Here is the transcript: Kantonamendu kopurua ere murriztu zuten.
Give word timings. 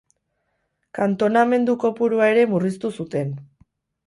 Kantonamendu 0.99 1.75
kopurua 1.85 2.31
ere 2.35 2.47
murriztu 2.55 2.93
zuten. 2.97 3.33